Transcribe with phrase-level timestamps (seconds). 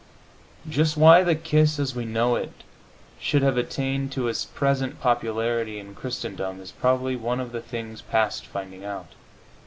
[0.67, 2.51] Just why the kiss as we know it
[3.19, 8.01] should have attained to its present popularity in Christendom is probably one of the things
[8.01, 9.09] past finding out.